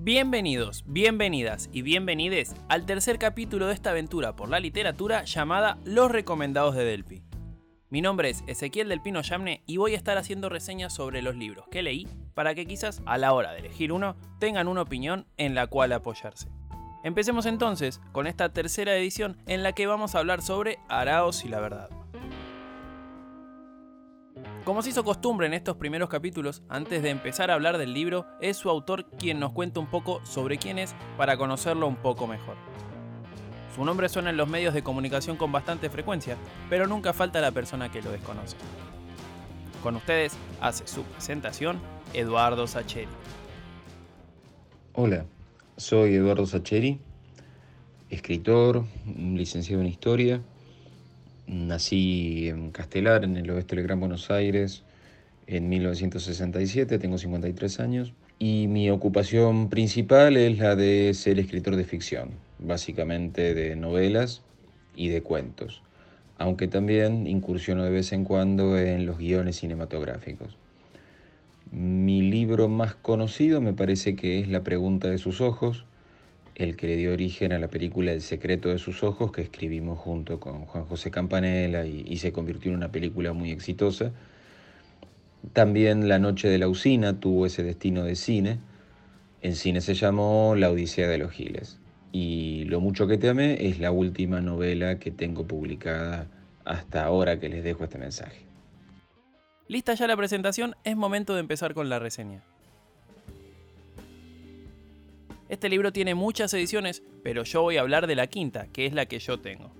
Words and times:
Bienvenidos, 0.00 0.84
bienvenidas 0.86 1.68
y 1.72 1.82
bienvenides 1.82 2.54
al 2.68 2.86
tercer 2.86 3.18
capítulo 3.18 3.66
de 3.66 3.74
esta 3.74 3.90
aventura 3.90 4.36
por 4.36 4.48
la 4.48 4.60
literatura 4.60 5.24
llamada 5.24 5.76
Los 5.84 6.12
Recomendados 6.12 6.76
de 6.76 6.84
Delphi. 6.84 7.24
Mi 7.90 8.00
nombre 8.00 8.30
es 8.30 8.44
Ezequiel 8.46 8.88
del 8.88 9.02
Pino 9.02 9.20
Yamne 9.22 9.64
y 9.66 9.76
voy 9.76 9.94
a 9.94 9.96
estar 9.96 10.16
haciendo 10.16 10.48
reseñas 10.48 10.94
sobre 10.94 11.20
los 11.20 11.34
libros 11.34 11.66
que 11.68 11.82
leí 11.82 12.06
para 12.34 12.54
que 12.54 12.64
quizás 12.64 13.02
a 13.06 13.18
la 13.18 13.32
hora 13.32 13.50
de 13.50 13.58
elegir 13.58 13.90
uno 13.92 14.14
tengan 14.38 14.68
una 14.68 14.82
opinión 14.82 15.26
en 15.36 15.56
la 15.56 15.66
cual 15.66 15.92
apoyarse. 15.92 16.48
Empecemos 17.02 17.44
entonces 17.46 18.00
con 18.12 18.28
esta 18.28 18.52
tercera 18.52 18.96
edición 18.96 19.36
en 19.46 19.64
la 19.64 19.72
que 19.72 19.88
vamos 19.88 20.14
a 20.14 20.20
hablar 20.20 20.42
sobre 20.42 20.78
Araos 20.88 21.44
y 21.44 21.48
la 21.48 21.58
verdad. 21.58 21.97
Como 24.68 24.82
se 24.82 24.90
hizo 24.90 25.02
costumbre 25.02 25.46
en 25.46 25.54
estos 25.54 25.76
primeros 25.76 26.10
capítulos, 26.10 26.62
antes 26.68 27.02
de 27.02 27.08
empezar 27.08 27.50
a 27.50 27.54
hablar 27.54 27.78
del 27.78 27.94
libro, 27.94 28.26
es 28.38 28.58
su 28.58 28.68
autor 28.68 29.06
quien 29.18 29.40
nos 29.40 29.54
cuenta 29.54 29.80
un 29.80 29.86
poco 29.86 30.20
sobre 30.26 30.58
quién 30.58 30.78
es 30.78 30.94
para 31.16 31.38
conocerlo 31.38 31.86
un 31.86 31.96
poco 31.96 32.26
mejor. 32.26 32.54
Su 33.74 33.82
nombre 33.82 34.10
suena 34.10 34.28
en 34.28 34.36
los 34.36 34.46
medios 34.46 34.74
de 34.74 34.82
comunicación 34.82 35.38
con 35.38 35.52
bastante 35.52 35.88
frecuencia, 35.88 36.36
pero 36.68 36.86
nunca 36.86 37.14
falta 37.14 37.40
la 37.40 37.50
persona 37.50 37.90
que 37.90 38.02
lo 38.02 38.10
desconoce. 38.10 38.58
Con 39.82 39.96
ustedes 39.96 40.36
hace 40.60 40.86
su 40.86 41.02
presentación 41.02 41.80
Eduardo 42.12 42.66
Sacheri. 42.66 43.08
Hola, 44.92 45.24
soy 45.78 46.16
Eduardo 46.16 46.44
Sacheri, 46.44 47.00
escritor, 48.10 48.84
licenciado 49.06 49.80
en 49.80 49.88
historia 49.88 50.42
Nací 51.48 52.48
en 52.48 52.70
Castelar, 52.72 53.24
en 53.24 53.38
el 53.38 53.50
oeste 53.50 53.74
del 53.74 53.84
Gran 53.84 54.00
Buenos 54.00 54.30
Aires, 54.30 54.82
en 55.46 55.70
1967, 55.70 56.98
tengo 56.98 57.16
53 57.16 57.80
años, 57.80 58.12
y 58.38 58.66
mi 58.68 58.90
ocupación 58.90 59.70
principal 59.70 60.36
es 60.36 60.58
la 60.58 60.76
de 60.76 61.14
ser 61.14 61.38
escritor 61.38 61.76
de 61.76 61.84
ficción, 61.84 62.32
básicamente 62.58 63.54
de 63.54 63.76
novelas 63.76 64.42
y 64.94 65.08
de 65.08 65.22
cuentos, 65.22 65.82
aunque 66.36 66.68
también 66.68 67.26
incursiono 67.26 67.82
de 67.82 67.90
vez 67.90 68.12
en 68.12 68.24
cuando 68.24 68.78
en 68.78 69.06
los 69.06 69.16
guiones 69.16 69.56
cinematográficos. 69.56 70.58
Mi 71.72 72.20
libro 72.20 72.68
más 72.68 72.94
conocido 72.94 73.62
me 73.62 73.72
parece 73.72 74.16
que 74.16 74.38
es 74.38 74.48
La 74.48 74.62
pregunta 74.62 75.08
de 75.08 75.16
sus 75.16 75.40
ojos, 75.40 75.86
el 76.58 76.76
que 76.76 76.88
le 76.88 76.96
dio 76.96 77.12
origen 77.12 77.52
a 77.52 77.58
la 77.58 77.68
película 77.68 78.12
El 78.12 78.20
secreto 78.20 78.68
de 78.68 78.78
sus 78.78 79.04
ojos, 79.04 79.30
que 79.30 79.42
escribimos 79.42 79.98
junto 79.98 80.40
con 80.40 80.64
Juan 80.66 80.84
José 80.84 81.10
Campanella 81.10 81.86
y, 81.86 82.16
se 82.18 82.32
convirtió 82.32 82.72
en 82.72 82.76
una 82.76 82.90
película 82.90 83.32
muy 83.32 83.52
exitosa. 83.52 84.10
También 85.52 86.08
La 86.08 86.18
Noche 86.18 86.48
de 86.48 86.58
la 86.58 86.68
Usina 86.68 87.20
tuvo 87.20 87.46
ese 87.46 87.62
destino 87.62 88.02
de 88.02 88.16
cine. 88.16 88.58
En 89.40 89.54
cine 89.54 89.80
se 89.80 89.94
llamó 89.94 90.56
La 90.56 90.70
Odisea 90.70 91.06
de 91.06 91.18
los 91.18 91.30
Giles. 91.30 91.78
Y 92.10 92.64
Lo 92.64 92.80
mucho 92.80 93.06
que 93.06 93.18
te 93.18 93.28
amé 93.28 93.68
es 93.68 93.78
la 93.78 93.92
última 93.92 94.40
novela 94.40 94.98
que 94.98 95.12
tengo 95.12 95.46
publicada 95.46 96.26
hasta 96.64 97.04
ahora 97.04 97.38
que 97.38 97.48
les 97.48 97.62
dejo 97.62 97.84
este 97.84 97.98
mensaje. 97.98 98.42
Lista 99.68 99.94
ya 99.94 100.08
la 100.08 100.16
presentación, 100.16 100.74
es 100.82 100.96
momento 100.96 101.34
de 101.34 101.40
empezar 101.40 101.72
con 101.72 101.88
la 101.88 102.00
reseña. 102.00 102.42
Este 105.48 105.70
libro 105.70 105.92
tiene 105.92 106.14
muchas 106.14 106.52
ediciones, 106.52 107.02
pero 107.22 107.42
yo 107.42 107.62
voy 107.62 107.78
a 107.78 107.80
hablar 107.80 108.06
de 108.06 108.14
la 108.14 108.26
quinta, 108.26 108.66
que 108.68 108.84
es 108.84 108.92
la 108.92 109.06
que 109.06 109.18
yo 109.18 109.40
tengo. 109.40 109.72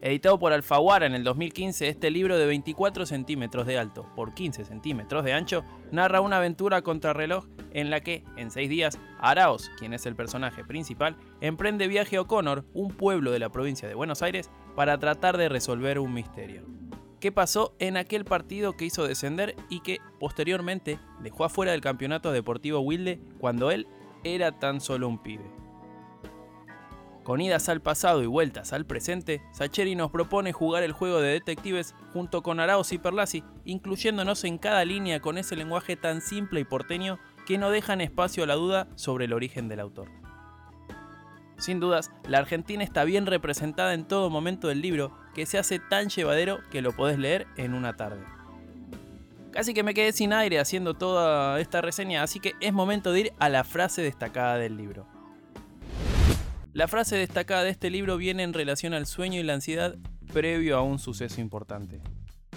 Editado 0.00 0.36
por 0.36 0.52
Alfaguara 0.52 1.06
en 1.06 1.14
el 1.14 1.22
2015, 1.22 1.86
este 1.86 2.10
libro 2.10 2.36
de 2.36 2.46
24 2.46 3.06
centímetros 3.06 3.68
de 3.68 3.78
alto 3.78 4.04
por 4.16 4.34
15 4.34 4.64
centímetros 4.64 5.24
de 5.24 5.32
ancho 5.32 5.62
narra 5.92 6.20
una 6.20 6.38
aventura 6.38 6.82
contrarreloj 6.82 7.46
en 7.72 7.88
la 7.88 8.00
que, 8.00 8.24
en 8.36 8.50
seis 8.50 8.68
días, 8.68 8.98
Araos, 9.20 9.70
quien 9.78 9.94
es 9.94 10.06
el 10.06 10.16
personaje 10.16 10.64
principal, 10.64 11.16
emprende 11.40 11.86
viaje 11.86 12.16
a 12.16 12.22
O'Connor, 12.22 12.64
un 12.74 12.88
pueblo 12.88 13.30
de 13.30 13.38
la 13.38 13.52
provincia 13.52 13.86
de 13.86 13.94
Buenos 13.94 14.22
Aires, 14.22 14.50
para 14.74 14.98
tratar 14.98 15.36
de 15.36 15.48
resolver 15.48 16.00
un 16.00 16.12
misterio. 16.14 16.64
¿Qué 17.20 17.30
pasó 17.30 17.76
en 17.78 17.96
aquel 17.96 18.24
partido 18.24 18.76
que 18.76 18.86
hizo 18.86 19.06
descender 19.06 19.54
y 19.70 19.82
que 19.82 20.00
posteriormente 20.18 20.98
dejó 21.20 21.44
afuera 21.44 21.70
del 21.70 21.80
campeonato 21.80 22.32
deportivo 22.32 22.80
Wilde 22.80 23.20
cuando 23.38 23.70
él 23.70 23.86
era 24.24 24.52
tan 24.52 24.80
solo 24.80 25.08
un 25.08 25.18
pibe. 25.18 25.50
Con 27.22 27.40
idas 27.40 27.68
al 27.68 27.80
pasado 27.80 28.22
y 28.22 28.26
vueltas 28.26 28.72
al 28.72 28.84
presente, 28.84 29.42
Sacheri 29.52 29.94
nos 29.94 30.10
propone 30.10 30.52
jugar 30.52 30.82
el 30.82 30.92
juego 30.92 31.20
de 31.20 31.30
detectives 31.30 31.94
junto 32.12 32.42
con 32.42 32.58
Araos 32.58 32.92
y 32.92 32.98
Perlasi, 32.98 33.44
incluyéndonos 33.64 34.42
en 34.42 34.58
cada 34.58 34.84
línea 34.84 35.20
con 35.20 35.38
ese 35.38 35.54
lenguaje 35.54 35.96
tan 35.96 36.20
simple 36.20 36.60
y 36.60 36.64
porteño 36.64 37.20
que 37.46 37.58
no 37.58 37.70
dejan 37.70 38.00
espacio 38.00 38.42
a 38.42 38.46
la 38.48 38.54
duda 38.54 38.88
sobre 38.96 39.26
el 39.26 39.32
origen 39.32 39.68
del 39.68 39.80
autor. 39.80 40.08
Sin 41.58 41.78
dudas, 41.78 42.10
la 42.26 42.38
Argentina 42.38 42.82
está 42.82 43.04
bien 43.04 43.24
representada 43.24 43.94
en 43.94 44.08
todo 44.08 44.28
momento 44.28 44.66
del 44.66 44.82
libro, 44.82 45.16
que 45.32 45.46
se 45.46 45.58
hace 45.58 45.78
tan 45.78 46.08
llevadero 46.08 46.58
que 46.72 46.82
lo 46.82 46.90
podés 46.90 47.18
leer 47.18 47.46
en 47.56 47.74
una 47.74 47.96
tarde. 47.96 48.24
Casi 49.52 49.74
que 49.74 49.82
me 49.82 49.92
quedé 49.92 50.12
sin 50.12 50.32
aire 50.32 50.58
haciendo 50.58 50.94
toda 50.94 51.60
esta 51.60 51.82
reseña, 51.82 52.22
así 52.22 52.40
que 52.40 52.54
es 52.60 52.72
momento 52.72 53.12
de 53.12 53.20
ir 53.20 53.32
a 53.38 53.50
la 53.50 53.64
frase 53.64 54.00
destacada 54.00 54.56
del 54.56 54.78
libro. 54.78 55.06
La 56.72 56.88
frase 56.88 57.16
destacada 57.16 57.64
de 57.64 57.70
este 57.70 57.90
libro 57.90 58.16
viene 58.16 58.44
en 58.44 58.54
relación 58.54 58.94
al 58.94 59.04
sueño 59.04 59.38
y 59.38 59.42
la 59.42 59.52
ansiedad 59.52 59.96
previo 60.32 60.78
a 60.78 60.82
un 60.82 60.98
suceso 60.98 61.42
importante. 61.42 62.00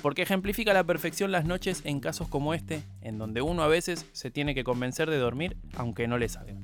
Porque 0.02 0.22
ejemplifica 0.22 0.74
la 0.74 0.86
perfección 0.86 1.34
las 1.34 1.44
noches 1.44 1.82
en 1.84 2.00
casos 2.00 2.30
como 2.30 2.54
este, 2.54 2.82
en 3.02 3.18
donde 3.18 3.42
uno 3.42 3.64
a 3.64 3.68
veces 3.68 4.06
se 4.14 4.32
tiene 4.32 4.56
que 4.56 4.64
convencer 4.64 5.10
de 5.10 5.18
dormir 5.18 5.58
aunque 5.76 6.08
no 6.08 6.18
le 6.18 6.30
salga. 6.30 6.56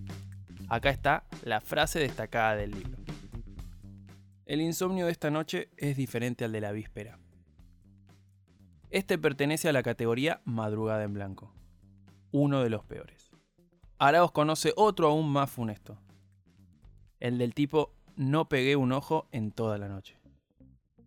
Acá 0.70 0.92
está 0.92 1.26
la 1.44 1.60
frase 1.60 2.00
destacada 2.00 2.56
del 2.56 2.72
libro. 2.72 2.98
El 4.46 4.62
insomnio 4.62 5.08
de 5.08 5.12
esta 5.12 5.30
noche 5.30 5.68
es 5.76 5.98
diferente 5.98 6.46
al 6.46 6.54
de 6.54 6.62
la 6.62 6.72
víspera. 6.72 7.20
Este 8.92 9.18
pertenece 9.18 9.70
a 9.70 9.74
la 9.74 9.84
categoría 9.84 10.42
Madrugada 10.44 11.04
en 11.04 11.14
Blanco, 11.14 11.54
uno 12.32 12.62
de 12.62 12.70
los 12.70 12.84
peores. 12.84 13.32
Araos 13.98 14.34
conoce 14.34 14.74
otro 14.76 15.08
aún 15.08 15.32
más 15.32 15.50
funesto, 15.50 15.98
el 17.22 17.38
del 17.38 17.54
tipo 17.54 17.94
no 18.18 18.50
pegué 18.50 18.76
un 18.76 18.92
ojo 18.92 19.30
en 19.32 19.52
toda 19.52 19.78
la 19.78 19.88
noche. 19.88 20.20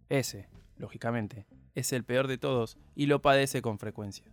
Ese, 0.09 0.49
lógicamente, 0.77 1.47
es 1.75 1.93
el 1.93 2.05
peor 2.05 2.27
de 2.27 2.39
todos 2.39 2.79
y 2.95 3.05
lo 3.05 3.21
padece 3.21 3.61
con 3.61 3.79
frecuencia. 3.79 4.33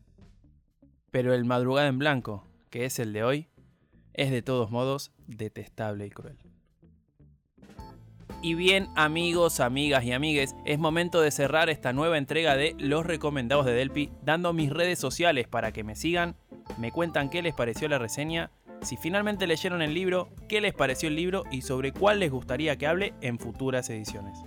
Pero 1.10 1.34
el 1.34 1.44
Madrugada 1.44 1.90
en 1.90 1.98
Blanco, 1.98 2.48
que 2.70 2.86
es 2.86 3.00
el 3.00 3.12
de 3.12 3.24
hoy, 3.24 3.50
es 4.14 4.32
de 4.32 4.42
todos 4.42 4.72
modos 4.72 5.12
detestable 5.28 6.06
y 6.06 6.10
cruel. 6.10 6.38
Y 8.44 8.56
bien, 8.56 8.90
amigos, 8.96 9.60
amigas 9.60 10.04
y 10.04 10.14
amigues, 10.14 10.56
es 10.66 10.80
momento 10.80 11.22
de 11.22 11.30
cerrar 11.30 11.70
esta 11.70 11.94
nueva 11.94 12.18
entrega 12.18 12.56
de 12.56 12.76
Los 12.80 13.06
Recomendados 13.06 13.68
de 13.68 13.74
Delpi, 13.74 14.10
dando 14.24 14.52
mis 14.52 14.72
redes 14.72 14.98
sociales 14.98 15.48
para 15.48 15.72
que 15.72 15.84
me 15.84 15.96
sigan, 15.96 16.36
me 16.80 16.92
cuentan 16.92 17.30
qué 17.30 17.44
les 17.44 17.54
pareció 17.54 17.88
la 17.88 18.00
reseña, 18.00 18.50
si 18.82 18.98
finalmente 18.98 19.46
leyeron 19.46 19.84
el 19.84 19.94
libro, 19.94 20.30
qué 20.50 20.60
les 20.60 20.74
pareció 20.74 21.08
el 21.10 21.18
libro 21.18 21.44
y 21.52 21.62
sobre 21.62 21.92
cuál 21.92 22.20
les 22.20 22.32
gustaría 22.32 22.76
que 22.78 22.88
hable 22.88 23.14
en 23.22 23.38
futuras 23.38 23.88
ediciones. 23.92 24.40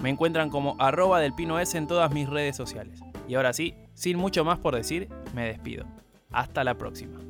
Me 0.00 0.08
encuentran 0.08 0.48
como 0.48 0.76
arroba 0.78 1.20
del 1.20 1.34
S 1.60 1.76
en 1.76 1.86
todas 1.86 2.10
mis 2.12 2.30
redes 2.30 2.56
sociales. 2.56 3.00
Y 3.28 3.34
ahora 3.34 3.52
sí, 3.52 3.74
sin 3.92 4.16
mucho 4.16 4.42
más 4.42 4.58
por 4.58 4.74
decir, 4.74 5.08
me 5.34 5.44
despido. 5.44 5.84
Hasta 6.30 6.64
la 6.64 6.78
próxima. 6.78 7.27